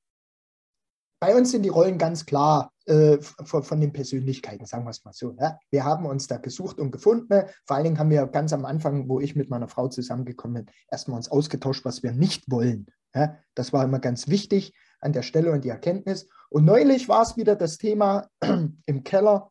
bei 1.19 1.35
uns 1.35 1.51
sind 1.51 1.63
die 1.63 1.71
Rollen 1.71 1.99
ganz 1.99 2.27
klar 2.27 2.73
äh, 2.85 3.19
von, 3.21 3.63
von, 3.63 3.81
den 3.81 3.93
Persönlichkeiten, 3.93 4.67
sagen 4.67 4.85
wir 4.85 4.91
es 4.91 5.05
mal 5.05 5.15
so. 5.15 5.33
Ne? 5.33 5.59
Wir 5.71 5.85
haben 5.85 6.05
uns 6.05 6.27
da 6.27 6.37
gesucht 6.37 6.79
und 6.79 6.91
gefunden. 6.91 7.27
Ne? 7.31 7.49
Vor 7.65 7.77
allen 7.77 7.85
Dingen 7.85 7.99
haben 7.99 8.11
wir 8.11 8.27
ganz 8.27 8.53
am 8.53 8.65
Anfang, 8.65 9.09
wo 9.09 9.19
ich 9.21 9.35
mit 9.35 9.49
meiner 9.49 9.69
Frau 9.69 9.89
zusammengekommen 9.89 10.67
bin, 10.67 10.75
erstmal 10.91 11.17
uns 11.17 11.31
ausgetauscht, 11.31 11.85
was 11.85 12.03
wir 12.03 12.13
nicht 12.13 12.51
wollen. 12.51 12.87
Ne? 13.15 13.39
Das 13.55 13.73
war 13.73 13.83
immer 13.83 13.99
ganz 13.99 14.29
wichtig 14.29 14.75
an 15.01 15.13
der 15.13 15.23
Stelle 15.23 15.53
und 15.53 15.65
die 15.65 15.71
Erkenntnis. 15.71 16.29
Und 16.51 16.65
neulich 16.65 17.09
war 17.09 17.23
es 17.23 17.37
wieder 17.37 17.57
das 17.57 17.79
Thema 17.79 18.29
im 18.87 19.03
Keller. 19.03 19.51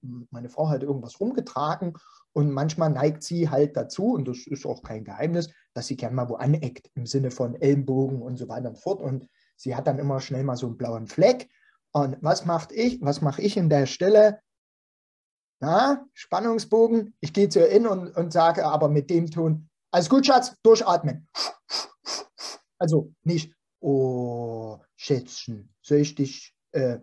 Meine 0.00 0.48
Frau 0.48 0.68
hat 0.70 0.82
irgendwas 0.82 1.20
rumgetragen 1.20 1.94
und 2.32 2.50
manchmal 2.52 2.90
neigt 2.90 3.22
sie 3.22 3.48
halt 3.48 3.76
dazu, 3.76 4.12
und 4.12 4.28
das 4.28 4.46
ist 4.46 4.66
auch 4.66 4.82
kein 4.82 5.04
Geheimnis, 5.04 5.50
dass 5.74 5.86
sie 5.86 5.96
gerne 5.96 6.14
mal 6.14 6.28
wo 6.28 6.36
aneckt, 6.36 6.90
im 6.94 7.06
Sinne 7.06 7.30
von 7.30 7.54
Ellenbogen 7.54 8.22
und 8.22 8.36
so 8.36 8.48
weiter 8.48 8.68
und 8.68 8.78
fort. 8.78 9.00
Und 9.00 9.28
sie 9.56 9.74
hat 9.74 9.86
dann 9.86 9.98
immer 9.98 10.20
schnell 10.20 10.44
mal 10.44 10.56
so 10.56 10.66
einen 10.66 10.76
blauen 10.76 11.06
Fleck. 11.06 11.48
Und 11.92 12.16
was 12.20 12.44
macht 12.44 12.72
ich? 12.72 13.00
Was 13.00 13.22
mache 13.22 13.42
ich 13.42 13.56
in 13.56 13.68
der 13.68 13.86
Stelle? 13.86 14.40
Na, 15.60 16.06
Spannungsbogen. 16.12 17.14
Ich 17.20 17.32
gehe 17.32 17.48
zu 17.48 17.60
ihr 17.60 17.70
in 17.70 17.86
und, 17.86 18.16
und 18.16 18.32
sage 18.32 18.64
aber 18.64 18.88
mit 18.88 19.10
dem 19.10 19.30
Ton, 19.30 19.68
alles 19.90 20.08
gut, 20.08 20.26
Schatz, 20.26 20.54
durchatmen. 20.62 21.26
Also 22.78 23.12
nicht, 23.24 23.52
oh, 23.80 24.78
Schätzchen, 24.94 25.74
soll 25.82 25.98
ich 25.98 26.14
dich 26.14 26.54
äh, 26.72 26.98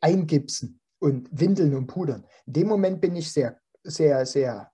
eingipsen 0.00 0.80
und 1.00 1.28
windeln 1.30 1.74
und 1.74 1.86
pudern? 1.86 2.26
In 2.46 2.52
dem 2.54 2.68
Moment 2.68 3.00
bin 3.00 3.16
ich 3.16 3.30
sehr, 3.30 3.60
sehr, 3.82 4.24
sehr 4.26 4.70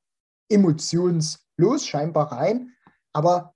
emotionslos 0.48 1.86
scheinbar 1.86 2.32
rein, 2.32 2.74
aber 3.12 3.54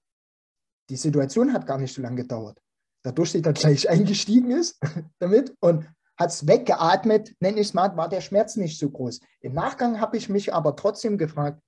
die 0.89 0.97
Situation 0.97 1.53
hat 1.53 1.67
gar 1.67 1.79
nicht 1.79 1.95
so 1.95 2.03
lange 2.03 2.23
gedauert. 2.23 2.61
dadurch 3.03 3.31
sie 3.31 3.43
dann 3.43 3.55
gleich 3.55 3.89
eingestiegen 3.89 4.51
ist 4.51 4.79
damit 5.19 5.55
und 5.61 5.89
hat 6.17 6.31
es 6.31 6.47
weggeatmet, 6.47 7.35
nenne 7.41 7.61
ich 7.61 7.69
es 7.69 7.75
mal, 7.75 7.97
war 7.97 8.09
der 8.09 8.21
Schmerz 8.21 8.57
nicht 8.57 8.79
so 8.79 8.91
groß. 8.91 9.21
Im 9.41 9.55
Nachgang 9.55 10.01
habe 10.01 10.19
ich 10.19 10.29
mich 10.29 10.53
aber 10.53 10.77
trotzdem 10.77 11.17
gefragt, 11.17 11.63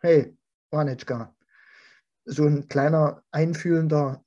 hey, 0.00 0.36
Wanitschka, 0.72 1.32
so 2.24 2.44
ein 2.44 2.66
kleiner 2.68 3.22
einfühlender 3.30 4.24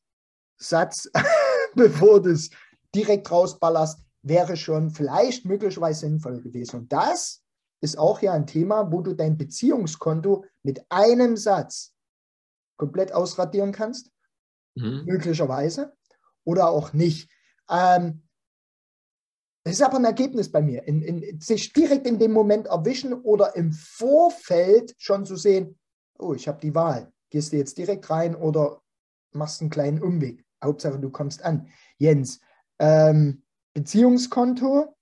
Satz, 0.57 1.09
bevor 1.75 2.21
du 2.21 2.31
es 2.31 2.49
direkt 2.95 3.29
rausballerst, 3.29 3.99
wäre 4.21 4.55
schon 4.55 4.91
vielleicht 4.91 5.45
möglicherweise 5.45 6.01
sinnvoll 6.01 6.41
gewesen. 6.41 6.81
Und 6.81 6.93
das 6.93 7.40
ist 7.81 7.97
auch 7.97 8.21
ja 8.21 8.33
ein 8.33 8.47
Thema, 8.47 8.91
wo 8.91 9.01
du 9.01 9.13
dein 9.13 9.37
Beziehungskonto 9.37 10.45
mit 10.63 10.85
einem 10.89 11.35
Satz 11.35 11.93
komplett 12.77 13.11
ausradieren 13.11 13.71
kannst, 13.71 14.11
mhm. 14.75 15.03
möglicherweise, 15.05 15.93
oder 16.43 16.69
auch 16.69 16.93
nicht. 16.93 17.29
Ähm, 17.69 18.23
das 19.63 19.73
ist 19.73 19.83
aber 19.83 19.97
ein 19.97 20.05
Ergebnis 20.05 20.51
bei 20.51 20.61
mir, 20.61 20.87
in, 20.87 21.01
in, 21.01 21.39
sich 21.39 21.71
direkt 21.73 22.07
in 22.07 22.17
dem 22.17 22.31
Moment 22.31 22.67
erwischen 22.67 23.13
oder 23.13 23.55
im 23.55 23.71
Vorfeld 23.71 24.95
schon 24.97 25.25
zu 25.25 25.35
sehen, 25.35 25.77
oh, 26.17 26.33
ich 26.33 26.47
habe 26.47 26.59
die 26.59 26.73
Wahl, 26.73 27.11
gehst 27.29 27.53
du 27.53 27.57
jetzt 27.57 27.77
direkt 27.77 28.09
rein 28.09 28.35
oder 28.35 28.81
machst 29.33 29.61
einen 29.61 29.69
kleinen 29.69 30.01
Umweg. 30.01 30.43
Hauptsache, 30.63 30.99
du 30.99 31.09
kommst 31.09 31.43
an. 31.43 31.67
Jens, 31.97 32.39
ähm, 32.79 33.43
Beziehungskonto, 33.73 34.95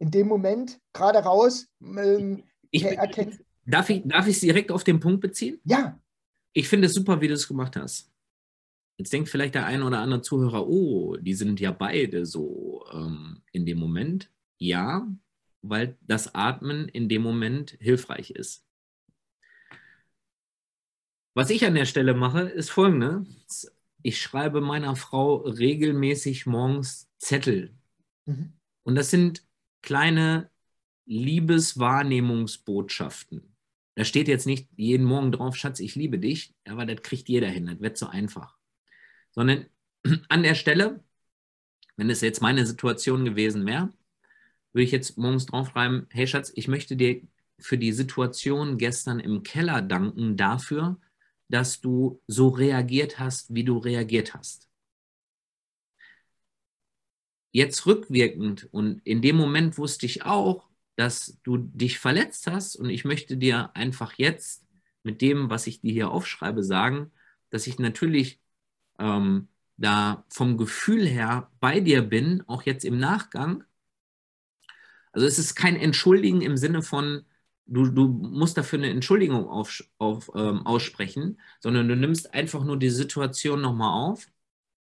in 0.00 0.10
dem 0.10 0.26
Moment 0.26 0.80
gerade 0.92 1.18
raus 1.20 1.68
ähm, 1.80 2.42
ich, 2.70 2.84
erkennt. 2.84 3.44
Darf 3.66 3.90
ich, 3.90 4.02
darf 4.04 4.26
es 4.26 4.40
direkt 4.40 4.72
auf 4.72 4.82
den 4.82 4.98
Punkt 4.98 5.20
beziehen? 5.20 5.60
Ja. 5.64 6.00
Ich 6.52 6.68
finde 6.68 6.86
es 6.86 6.94
super, 6.94 7.20
wie 7.20 7.28
du 7.28 7.34
es 7.34 7.46
gemacht 7.46 7.76
hast. 7.76 8.10
Jetzt 8.96 9.12
denkt 9.12 9.28
vielleicht 9.28 9.54
der 9.54 9.66
ein 9.66 9.82
oder 9.82 10.00
andere 10.00 10.22
Zuhörer, 10.22 10.66
oh, 10.66 11.16
die 11.16 11.34
sind 11.34 11.60
ja 11.60 11.70
beide 11.70 12.26
so 12.26 12.84
ähm, 12.92 13.42
in 13.52 13.64
dem 13.64 13.78
Moment. 13.78 14.30
Ja, 14.58 15.06
weil 15.62 15.96
das 16.02 16.34
Atmen 16.34 16.88
in 16.88 17.08
dem 17.08 17.22
Moment 17.22 17.76
hilfreich 17.80 18.30
ist. 18.30 18.64
Was 21.34 21.50
ich 21.50 21.64
an 21.64 21.74
der 21.74 21.86
Stelle 21.86 22.14
mache, 22.14 22.42
ist 22.42 22.70
folgendes. 22.70 23.72
Ich 24.02 24.20
schreibe 24.20 24.60
meiner 24.60 24.96
Frau 24.96 25.36
regelmäßig 25.36 26.46
morgens 26.46 27.08
Zettel. 27.18 27.74
Mhm. 28.26 28.54
Und 28.82 28.94
das 28.96 29.10
sind 29.10 29.44
kleine 29.82 30.50
Liebeswahrnehmungsbotschaften. 31.06 33.56
Da 33.96 34.04
steht 34.04 34.28
jetzt 34.28 34.46
nicht 34.46 34.68
jeden 34.76 35.04
Morgen 35.04 35.32
drauf, 35.32 35.56
Schatz, 35.56 35.80
ich 35.80 35.96
liebe 35.96 36.18
dich, 36.18 36.54
aber 36.66 36.86
das 36.86 37.02
kriegt 37.02 37.28
jeder 37.28 37.48
hin, 37.48 37.66
das 37.66 37.80
wird 37.80 37.98
so 37.98 38.06
einfach. 38.06 38.56
Sondern 39.32 39.66
an 40.28 40.42
der 40.42 40.54
Stelle, 40.54 41.02
wenn 41.96 42.10
es 42.10 42.20
jetzt 42.20 42.40
meine 42.40 42.64
Situation 42.64 43.24
gewesen 43.24 43.66
wäre, 43.66 43.92
würde 44.72 44.84
ich 44.84 44.92
jetzt 44.92 45.18
morgens 45.18 45.46
draufschreiben, 45.46 46.06
hey 46.10 46.26
Schatz, 46.26 46.52
ich 46.54 46.68
möchte 46.68 46.96
dir 46.96 47.22
für 47.58 47.76
die 47.76 47.92
Situation 47.92 48.78
gestern 48.78 49.20
im 49.20 49.42
Keller 49.42 49.82
danken 49.82 50.36
dafür, 50.36 50.98
dass 51.48 51.80
du 51.80 52.22
so 52.26 52.48
reagiert 52.48 53.18
hast, 53.18 53.52
wie 53.52 53.64
du 53.64 53.78
reagiert 53.78 54.34
hast 54.34 54.69
jetzt 57.52 57.86
rückwirkend 57.86 58.68
und 58.72 59.00
in 59.06 59.22
dem 59.22 59.36
Moment 59.36 59.78
wusste 59.78 60.06
ich 60.06 60.24
auch, 60.24 60.68
dass 60.96 61.38
du 61.44 61.58
dich 61.58 61.98
verletzt 61.98 62.46
hast 62.46 62.76
und 62.76 62.90
ich 62.90 63.04
möchte 63.04 63.36
dir 63.36 63.70
einfach 63.74 64.14
jetzt 64.18 64.66
mit 65.02 65.20
dem, 65.22 65.50
was 65.50 65.66
ich 65.66 65.80
dir 65.80 65.92
hier 65.92 66.10
aufschreibe, 66.10 66.62
sagen, 66.62 67.10
dass 67.50 67.66
ich 67.66 67.78
natürlich 67.78 68.40
ähm, 68.98 69.48
da 69.76 70.24
vom 70.28 70.58
Gefühl 70.58 71.06
her 71.06 71.50
bei 71.60 71.80
dir 71.80 72.02
bin, 72.02 72.42
auch 72.46 72.62
jetzt 72.64 72.84
im 72.84 72.98
Nachgang. 72.98 73.64
Also 75.12 75.26
es 75.26 75.38
ist 75.38 75.54
kein 75.54 75.76
Entschuldigen 75.76 76.42
im 76.42 76.56
Sinne 76.56 76.82
von, 76.82 77.24
du, 77.66 77.86
du 77.86 78.08
musst 78.08 78.56
dafür 78.58 78.78
eine 78.78 78.90
Entschuldigung 78.90 79.48
auf, 79.48 79.82
auf, 79.98 80.30
ähm, 80.34 80.66
aussprechen, 80.66 81.40
sondern 81.60 81.88
du 81.88 81.96
nimmst 81.96 82.34
einfach 82.34 82.64
nur 82.64 82.78
die 82.78 82.90
Situation 82.90 83.60
nochmal 83.60 83.92
auf 84.10 84.26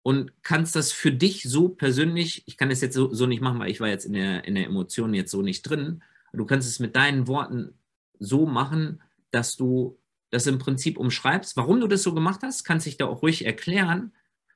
und 0.02 0.32
kannst 0.42 0.76
das 0.76 0.92
für 0.92 1.12
dich 1.12 1.42
so 1.42 1.68
persönlich, 1.68 2.42
ich 2.46 2.56
kann 2.56 2.70
das 2.70 2.80
jetzt 2.80 2.94
so, 2.94 3.12
so 3.12 3.26
nicht 3.26 3.42
machen, 3.42 3.58
weil 3.58 3.70
ich 3.70 3.80
war 3.80 3.88
jetzt 3.88 4.06
in 4.06 4.14
der, 4.14 4.44
in 4.44 4.54
der 4.54 4.66
Emotion 4.66 5.14
jetzt 5.14 5.30
so 5.30 5.42
nicht 5.42 5.62
drin, 5.62 6.02
du 6.32 6.44
kannst 6.46 6.68
es 6.68 6.78
mit 6.78 6.96
deinen 6.96 7.26
Worten 7.26 7.74
so 8.18 8.46
machen, 8.46 9.02
dass 9.30 9.56
du 9.56 9.98
das 10.30 10.46
im 10.46 10.58
Prinzip 10.58 10.98
umschreibst, 10.98 11.56
warum 11.56 11.80
du 11.80 11.86
das 11.86 12.02
so 12.02 12.14
gemacht 12.14 12.40
hast, 12.42 12.64
kannst 12.64 12.86
dich 12.86 12.96
da 12.96 13.06
auch 13.06 13.22
ruhig 13.22 13.44
erklären 13.44 14.12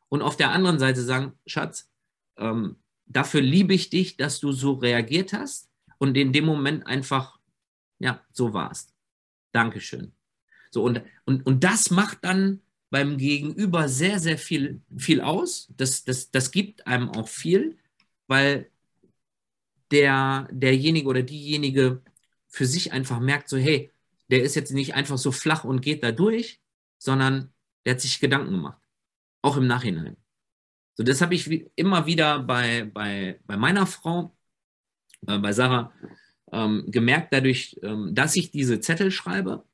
und 0.08 0.22
auf 0.22 0.36
der 0.36 0.52
anderen 0.52 0.78
Seite 0.78 1.02
sagen, 1.02 1.32
Schatz, 1.46 1.90
ähm, 2.36 2.76
dafür 3.06 3.40
liebe 3.40 3.74
ich 3.74 3.90
dich, 3.90 4.16
dass 4.16 4.40
du 4.40 4.52
so 4.52 4.74
reagiert 4.74 5.32
hast 5.32 5.68
und 5.98 6.16
in 6.16 6.32
dem 6.32 6.44
Moment 6.44 6.86
einfach, 6.86 7.38
ja, 7.98 8.24
so 8.32 8.52
warst. 8.52 8.94
Dankeschön. 9.52 10.12
So, 10.70 10.82
und, 10.82 11.02
und, 11.24 11.46
und 11.46 11.64
das 11.64 11.90
macht 11.90 12.18
dann 12.22 12.60
beim 12.94 13.18
Gegenüber 13.18 13.88
sehr, 13.88 14.20
sehr 14.20 14.38
viel, 14.38 14.80
viel 14.96 15.20
aus. 15.20 15.68
Das, 15.76 16.04
das, 16.04 16.30
das 16.30 16.52
gibt 16.52 16.86
einem 16.86 17.08
auch 17.08 17.26
viel, 17.26 17.76
weil 18.28 18.70
der, 19.90 20.46
derjenige 20.52 21.08
oder 21.08 21.24
diejenige 21.24 22.02
für 22.46 22.66
sich 22.66 22.92
einfach 22.92 23.18
merkt, 23.18 23.48
so, 23.48 23.56
hey, 23.56 23.90
der 24.30 24.44
ist 24.44 24.54
jetzt 24.54 24.70
nicht 24.70 24.94
einfach 24.94 25.18
so 25.18 25.32
flach 25.32 25.64
und 25.64 25.80
geht 25.80 26.04
da 26.04 26.12
durch, 26.12 26.60
sondern 26.98 27.52
der 27.84 27.94
hat 27.94 28.00
sich 28.00 28.20
Gedanken 28.20 28.52
gemacht. 28.52 28.80
Auch 29.42 29.56
im 29.56 29.66
Nachhinein. 29.66 30.16
So, 30.94 31.02
das 31.02 31.20
habe 31.20 31.34
ich 31.34 31.50
immer 31.74 32.06
wieder 32.06 32.44
bei, 32.44 32.84
bei, 32.84 33.40
bei 33.44 33.56
meiner 33.56 33.88
Frau, 33.88 34.36
äh, 35.26 35.36
bei 35.38 35.52
Sarah, 35.52 35.92
ähm, 36.52 36.84
gemerkt, 36.86 37.32
dadurch, 37.32 37.76
ähm, 37.82 38.14
dass 38.14 38.36
ich 38.36 38.52
diese 38.52 38.78
Zettel 38.78 39.10
schreibe, 39.10 39.64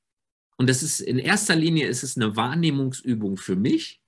und 0.61 0.69
das 0.69 0.83
ist 0.83 1.01
in 1.01 1.19
erster 1.19 1.57
Linie 1.57 1.87
ist 1.87 2.03
es 2.03 2.19
eine 2.19 2.37
Wahrnehmungsübung 2.37 3.39
für 3.39 3.57
mich, 3.57 4.03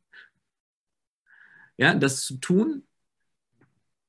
ja, 1.79 1.95
das 1.95 2.27
zu 2.27 2.37
tun. 2.37 2.87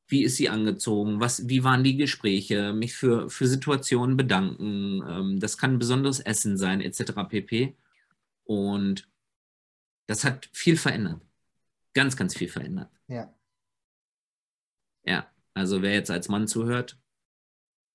Wie 0.08 0.26
ist 0.26 0.36
sie 0.36 0.50
angezogen? 0.50 1.22
Was, 1.22 1.48
wie 1.48 1.64
waren 1.64 1.86
die 1.86 1.96
Gespräche? 1.96 2.74
Mich 2.74 2.96
für, 2.96 3.30
für 3.30 3.48
Situationen 3.48 4.18
bedanken. 4.18 5.02
Ähm, 5.08 5.40
das 5.40 5.58
kann 5.58 5.76
ein 5.76 5.80
besonderes 5.80 6.20
Essen 6.20 6.58
sein, 6.58 6.82
etc. 6.82 7.14
pp. 7.30 7.78
Und 8.44 9.10
das 10.08 10.26
hat 10.26 10.50
viel 10.52 10.76
verändert. 10.76 11.22
Ganz, 11.94 12.18
ganz 12.18 12.36
viel 12.36 12.50
verändert. 12.50 12.92
Ja. 13.08 13.34
Ja, 15.06 15.32
also 15.54 15.82
wer 15.82 15.94
jetzt 15.94 16.12
als 16.12 16.28
Mann 16.28 16.50
zuhört, 16.50 17.00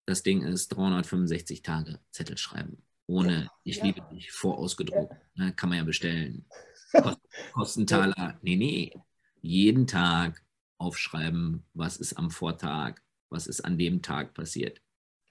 das 0.07 0.23
Ding 0.23 0.41
ist 0.41 0.69
365 0.69 1.61
Tage 1.61 2.01
Zettel 2.13 2.39
schreiben 2.39 2.83
ohne 3.09 3.51
Ich 3.65 3.79
ja. 3.79 3.85
liebe 3.85 4.03
dich 4.13 4.31
vorausgedruckt. 4.31 5.13
Ja. 5.35 5.47
Ne, 5.47 5.53
kann 5.55 5.71
man 5.71 5.79
ja 5.79 5.85
bestellen. 5.85 6.45
Kost, 6.93 7.19
Kostentaler. 7.53 8.39
Nee, 8.43 8.57
nee. 8.57 8.93
Jeden 9.41 9.87
Tag 9.87 10.43
aufschreiben, 10.79 11.65
was 11.75 11.97
ist 11.97 12.15
am 12.15 12.31
Vortag, 12.31 13.01
was 13.31 13.47
ist 13.47 13.65
an 13.65 13.79
dem 13.79 14.03
Tag 14.03 14.35
passiert. 14.35 14.81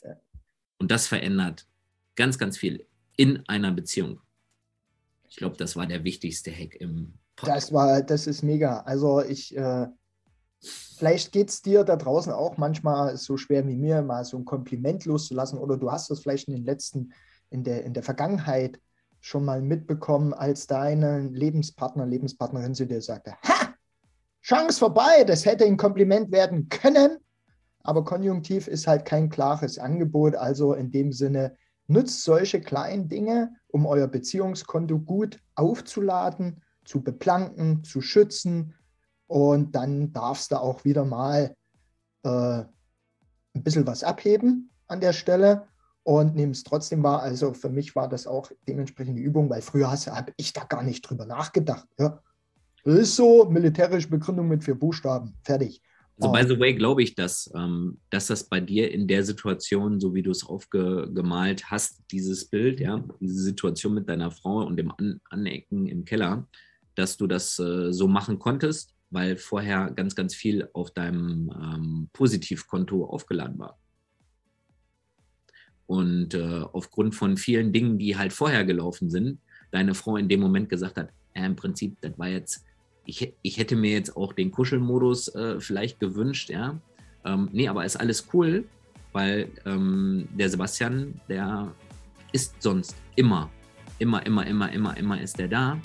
Ja. 0.04 0.16
Und 0.80 0.92
das 0.92 1.08
verändert 1.08 1.68
ganz, 2.16 2.38
ganz 2.38 2.58
viel 2.58 2.86
in 3.16 3.48
einer 3.48 3.72
Beziehung. 3.72 4.22
Ich 5.30 5.36
glaube, 5.36 5.58
das 5.58 5.76
war 5.76 5.86
der 5.86 6.04
wichtigste 6.04 6.52
Hack 6.52 6.76
im 6.76 7.14
Podcast. 7.36 7.68
Das 7.68 7.74
war, 7.74 8.02
das 8.02 8.28
ist 8.28 8.44
mega. 8.44 8.80
Also 8.82 9.22
ich, 9.22 9.56
äh, 9.56 9.88
vielleicht 10.62 11.32
geht 11.32 11.50
es 11.50 11.62
dir 11.62 11.84
da 11.84 11.96
draußen 11.96 12.32
auch 12.32 12.58
manchmal 12.58 13.18
so 13.18 13.38
schwer 13.38 13.68
wie 13.68 13.76
mir, 13.76 14.02
mal 14.02 14.26
so 14.26 14.38
ein 14.38 14.46
Kompliment 14.46 15.06
loszulassen 15.06 15.60
oder 15.60 15.78
du 15.78 15.92
hast 15.92 16.10
das 16.10 16.22
vielleicht 16.22 16.48
in 16.48 16.56
den 16.56 16.66
letzten 16.66 17.14
in 17.50 17.64
der, 17.64 17.84
in 17.84 17.94
der 17.94 18.04
Vergangenheit 18.04 18.80
schon 19.20 19.46
mal 19.46 19.62
mitbekommen, 19.62 20.34
als 20.34 20.68
deine 20.68 21.22
Lebenspartner, 21.22 22.06
Lebenspartnerin 22.06 22.76
zu 22.76 22.86
dir 22.86 23.02
sagte, 23.02 23.34
ha, 23.44 23.74
Chance 24.42 24.80
vorbei, 24.80 25.24
das 25.26 25.46
hätte 25.46 25.66
ein 25.66 25.78
Kompliment 25.78 26.32
werden 26.32 26.70
können, 26.70 27.18
aber 27.84 28.04
Konjunktiv 28.04 28.68
ist 28.68 28.88
halt 28.88 29.06
kein 29.06 29.30
klares 29.30 29.80
Angebot, 29.80 30.36
also 30.36 30.74
in 30.74 30.92
dem 30.92 31.12
Sinne, 31.12 31.56
nutzt 31.88 32.24
solche 32.24 32.60
kleinen 32.62 33.08
Dinge, 33.08 33.56
um 33.68 33.86
euer 33.86 34.08
Beziehungskonto 34.08 35.00
gut 35.00 35.40
aufzuladen, 35.56 36.62
zu 36.84 37.02
beplanken, 37.02 37.84
zu 37.84 38.02
schützen. 38.02 38.74
Und 39.28 39.76
dann 39.76 40.14
darfst 40.14 40.52
du 40.52 40.58
auch 40.58 40.84
wieder 40.86 41.06
mal 41.06 41.56
äh, 42.24 42.30
ein 42.30 43.64
bisschen 43.64 43.88
was 43.88 44.04
abheben 44.04 44.70
an 44.88 45.02
der 45.02 45.14
Stelle 45.14 45.68
und 46.08 46.36
nehme 46.36 46.54
es 46.54 46.64
trotzdem 46.64 47.04
wahr. 47.04 47.22
Also 47.22 47.54
für 47.54 47.68
mich 47.68 47.94
war 47.94 48.08
das 48.08 48.28
auch 48.28 48.50
dementsprechend 48.66 49.18
die 49.18 49.24
Übung, 49.24 49.50
weil 49.50 49.62
früher 49.62 49.92
habe 49.92 50.34
ich 50.38 50.54
da 50.54 50.64
gar 50.64 50.82
nicht 50.82 51.02
drüber 51.02 51.26
nachgedacht. 51.26 51.86
Ja. 52.00 52.24
Das 52.86 52.96
ist 52.96 53.16
so, 53.18 53.44
militärische 53.50 54.08
Begründung 54.08 54.48
mit 54.48 54.64
vier 54.64 54.76
Buchstaben, 54.76 55.34
fertig. 55.44 55.82
Also, 56.18 56.32
by 56.32 56.48
the 56.48 56.58
way, 56.58 56.74
glaube 56.74 57.04
ich, 57.04 57.14
dass, 57.14 57.52
ähm, 57.54 58.00
dass 58.10 58.28
das 58.28 58.46
bei 58.46 58.62
dir 58.62 58.90
in 58.90 59.06
der 59.06 59.26
Situation, 59.26 60.00
so 60.00 60.16
wie 60.16 60.24
du 60.24 60.32
es 60.32 60.46
aufgemalt 60.46 61.70
hast, 61.70 62.02
dieses 62.10 62.46
Bild, 62.46 62.80
ja, 62.80 63.04
diese 63.20 63.42
Situation 63.42 63.94
mit 63.94 64.08
deiner 64.08 64.32
Frau 64.32 64.66
und 64.66 64.78
dem 64.78 64.94
An 64.98 65.20
Anecken 65.30 65.88
im 65.88 66.06
Keller, 66.06 66.48
dass 66.96 67.18
du 67.18 67.28
das 67.28 67.60
äh, 67.60 67.92
so 67.92 68.08
machen 68.08 68.40
konntest, 68.40 68.96
weil 69.10 69.36
vorher 69.36 69.92
ganz, 69.92 70.16
ganz 70.16 70.34
viel 70.34 70.70
auf 70.72 70.92
deinem 70.92 71.52
ähm, 71.52 72.10
Positivkonto 72.14 73.04
aufgeladen 73.04 73.60
war. 73.60 73.78
Und 75.88 76.34
äh, 76.34 76.62
aufgrund 76.74 77.16
von 77.16 77.38
vielen 77.38 77.72
Dingen, 77.72 77.98
die 77.98 78.18
halt 78.18 78.34
vorher 78.34 78.66
gelaufen 78.66 79.10
sind, 79.10 79.40
deine 79.72 79.94
Frau 79.94 80.18
in 80.18 80.28
dem 80.28 80.42
Moment 80.42 80.70
gesagt 80.70 80.98
hat, 80.98 81.10
äh, 81.34 81.46
im 81.46 81.56
Prinzip, 81.56 82.00
das 82.02 82.18
war 82.18 82.28
jetzt, 82.28 82.66
ich, 83.06 83.34
ich 83.42 83.58
hätte 83.58 83.76
mir 83.76 83.92
jetzt 83.92 84.16
auch 84.18 84.34
den 84.34 84.52
Kuschelmodus 84.52 85.34
äh, 85.36 85.60
vielleicht 85.60 86.00
gewünscht, 86.00 86.50
ja. 86.50 86.80
Ähm, 87.26 87.50
nee, 87.52 87.68
aber 87.68 87.86
ist 87.86 87.96
alles 87.96 88.28
cool, 88.34 88.66
weil 89.14 89.50
ähm, 89.66 90.28
der 90.38 90.50
Sebastian, 90.50 91.20
der 91.30 91.74
ist 92.34 92.62
sonst 92.62 92.96
immer, 93.16 93.50
immer, 94.00 94.26
immer, 94.26 94.46
immer, 94.46 94.72
immer, 94.72 94.98
immer 94.98 95.22
ist 95.22 95.40
der 95.40 95.48
da 95.48 95.80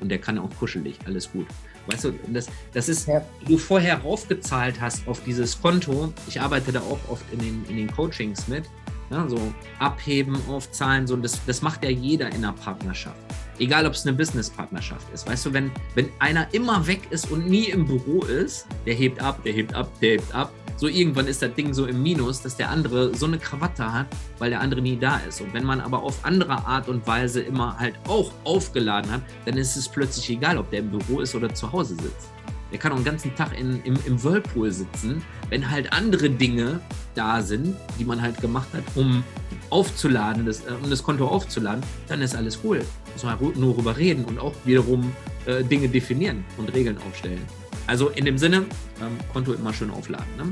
und 0.00 0.10
der 0.10 0.18
kann 0.18 0.38
auch 0.38 0.50
kuschelig, 0.58 0.98
alles 1.06 1.30
gut. 1.32 1.46
Weißt 1.86 2.04
du, 2.04 2.12
das, 2.28 2.48
das 2.72 2.88
ist, 2.88 3.08
ja. 3.08 3.24
du 3.46 3.58
vorher 3.58 3.98
raufgezahlt 3.98 4.80
hast 4.80 5.06
auf 5.06 5.22
dieses 5.24 5.60
Konto. 5.60 6.12
Ich 6.26 6.40
arbeite 6.40 6.72
da 6.72 6.80
auch 6.80 6.98
oft 7.08 7.24
in 7.32 7.38
den, 7.38 7.64
in 7.68 7.76
den 7.76 7.90
Coachings 7.90 8.48
mit. 8.48 8.64
Ja, 9.10 9.28
so 9.28 9.52
abheben, 9.78 10.36
aufzahlen, 10.48 11.06
so, 11.06 11.16
das, 11.16 11.40
das 11.46 11.62
macht 11.62 11.84
ja 11.84 11.90
jeder 11.90 12.28
in 12.28 12.44
einer 12.44 12.52
Partnerschaft. 12.52 13.16
Egal, 13.58 13.86
ob 13.86 13.92
es 13.92 14.06
eine 14.06 14.16
Business-Partnerschaft 14.16 15.06
ist. 15.14 15.28
Weißt 15.28 15.46
du, 15.46 15.52
wenn, 15.52 15.70
wenn 15.94 16.08
einer 16.18 16.52
immer 16.52 16.86
weg 16.86 17.02
ist 17.10 17.30
und 17.30 17.48
nie 17.48 17.66
im 17.66 17.86
Büro 17.86 18.22
ist, 18.22 18.66
der 18.84 18.94
hebt 18.94 19.20
ab, 19.22 19.42
der 19.44 19.52
hebt 19.52 19.74
ab, 19.74 19.90
der 20.00 20.12
hebt 20.12 20.34
ab, 20.34 20.52
so 20.78 20.88
irgendwann 20.88 21.26
ist 21.26 21.40
das 21.40 21.54
Ding 21.54 21.72
so 21.72 21.86
im 21.86 22.02
Minus, 22.02 22.42
dass 22.42 22.56
der 22.56 22.68
andere 22.68 23.14
so 23.14 23.24
eine 23.24 23.38
Krawatte 23.38 23.90
hat, 23.90 24.06
weil 24.38 24.50
der 24.50 24.60
andere 24.60 24.82
nie 24.82 24.96
da 24.96 25.18
ist. 25.18 25.40
Und 25.40 25.54
wenn 25.54 25.64
man 25.64 25.80
aber 25.80 26.02
auf 26.02 26.22
andere 26.22 26.52
Art 26.66 26.88
und 26.88 27.06
Weise 27.06 27.40
immer 27.40 27.78
halt 27.78 27.94
auch 28.08 28.30
aufgeladen 28.44 29.10
hat, 29.10 29.22
dann 29.46 29.56
ist 29.56 29.76
es 29.76 29.88
plötzlich 29.88 30.28
egal, 30.28 30.58
ob 30.58 30.70
der 30.70 30.80
im 30.80 30.90
Büro 30.90 31.20
ist 31.20 31.34
oder 31.34 31.52
zu 31.54 31.72
Hause 31.72 31.94
sitzt. 31.94 32.28
Der 32.76 32.82
kann 32.82 32.92
auch 32.92 32.96
den 32.96 33.06
ganzen 33.06 33.34
Tag 33.34 33.58
in, 33.58 33.82
im, 33.84 33.96
im 34.04 34.22
Whirlpool 34.22 34.70
sitzen, 34.70 35.24
wenn 35.48 35.70
halt 35.70 35.94
andere 35.94 36.28
Dinge 36.28 36.80
da 37.14 37.40
sind, 37.40 37.74
die 37.98 38.04
man 38.04 38.20
halt 38.20 38.38
gemacht 38.42 38.68
hat, 38.74 38.82
um 38.94 39.24
aufzuladen, 39.70 40.44
das, 40.44 40.60
äh, 40.60 40.72
um 40.82 40.90
das 40.90 41.02
Konto 41.02 41.26
aufzuladen, 41.26 41.82
dann 42.06 42.20
ist 42.20 42.36
alles 42.36 42.58
cool. 42.62 42.84
Muss 43.14 43.22
man 43.22 43.40
halt 43.40 43.56
nur 43.56 43.72
darüber 43.72 43.96
reden 43.96 44.26
und 44.26 44.38
auch 44.38 44.52
wiederum 44.66 45.10
äh, 45.46 45.64
Dinge 45.64 45.88
definieren 45.88 46.44
und 46.58 46.68
Regeln 46.74 46.98
aufstellen. 47.08 47.40
Also 47.86 48.10
in 48.10 48.26
dem 48.26 48.36
Sinne, 48.36 48.66
ähm, 49.00 49.16
Konto 49.32 49.54
immer 49.54 49.72
schön 49.72 49.90
aufladen. 49.90 50.26
Ne? 50.36 50.44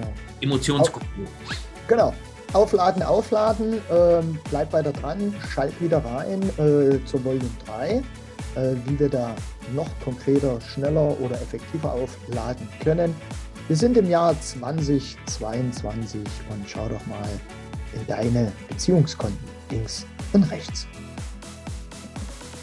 Ja. 0.00 0.08
Emotionskonto. 0.40 1.06
Genau. 1.86 2.12
Aufladen, 2.54 3.04
aufladen, 3.04 3.74
ähm, 3.88 4.36
bleibt 4.50 4.72
weiter 4.72 4.92
dran, 4.92 5.32
schalt 5.54 5.80
wieder 5.80 6.04
rein 6.04 6.42
äh, 6.58 6.98
zur 7.04 7.24
Volume 7.24 7.48
3, 7.66 8.02
äh, 8.56 8.74
wie 8.86 8.98
wir 8.98 9.08
da 9.08 9.34
noch 9.74 9.88
konkreter, 10.04 10.60
schneller 10.60 11.18
oder 11.20 11.36
effektiver 11.40 11.92
aufladen 11.92 12.68
können. 12.82 13.14
Wir 13.68 13.76
sind 13.76 13.96
im 13.96 14.10
Jahr 14.10 14.38
2022 14.40 16.20
und 16.50 16.68
schau 16.68 16.88
doch 16.88 17.06
mal 17.06 17.28
in 17.94 18.06
deine 18.06 18.52
Beziehungskonten 18.68 19.38
links 19.70 20.06
und 20.32 20.50
rechts. 20.50 20.86